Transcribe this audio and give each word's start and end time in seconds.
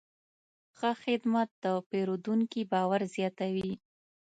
ښه 0.77 0.91
خدمت 1.03 1.49
د 1.63 1.65
پیرودونکي 1.89 2.61
باور 2.71 3.01
زیاتوي. 3.15 3.71